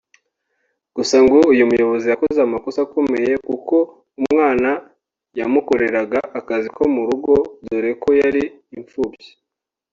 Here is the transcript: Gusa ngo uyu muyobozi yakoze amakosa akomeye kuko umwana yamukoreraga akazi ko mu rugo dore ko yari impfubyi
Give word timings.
Gusa 0.95 1.15
ngo 1.25 1.37
uyu 1.51 1.69
muyobozi 1.69 2.05
yakoze 2.09 2.39
amakosa 2.43 2.79
akomeye 2.85 3.31
kuko 3.47 3.75
umwana 4.19 4.69
yamukoreraga 5.39 6.19
akazi 6.39 6.67
ko 6.75 6.83
mu 6.93 7.01
rugo 7.09 7.33
dore 7.65 7.91
ko 8.01 8.09
yari 8.21 8.43
impfubyi 8.77 9.29